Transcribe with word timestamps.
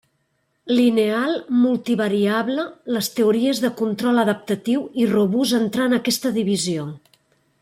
Lineal, 0.77 1.35
multivariable, 1.65 2.65
les 2.97 3.11
teories 3.19 3.63
de 3.67 3.73
control 3.85 4.25
adaptatiu 4.25 4.85
i 5.05 5.09
robust 5.17 5.61
entrar 5.63 5.89
en 5.91 5.99
aquesta 6.03 6.35
divisió. 6.41 6.93